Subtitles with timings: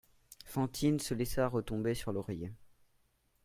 [0.47, 2.51] Fantine se laissa retomber sur l'oreiller.